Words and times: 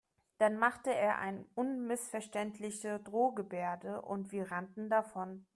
Dann 0.39 0.57
machte 0.57 0.91
er 0.91 1.19
eine 1.19 1.45
unmissverständliche 1.53 2.99
Drohgebärde 3.01 4.01
und 4.01 4.31
wir 4.31 4.49
rannten 4.49 4.89
davon. 4.89 5.45